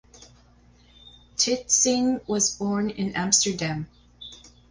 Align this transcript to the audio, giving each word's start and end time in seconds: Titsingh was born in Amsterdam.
Titsingh 1.37 2.27
was 2.27 2.57
born 2.57 2.89
in 2.89 3.15
Amsterdam. 3.15 3.85